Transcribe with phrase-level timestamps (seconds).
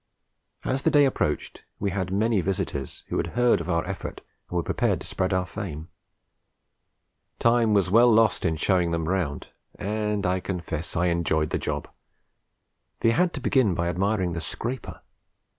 [0.65, 4.57] As the day approached we had many visitors, who had heard of our effort and
[4.57, 5.89] were prepared to spread our fame;
[7.37, 11.87] time was well lost in showing them round, and I confess I enjoyed the job.
[13.01, 15.03] They had to begin by admiring the scraper.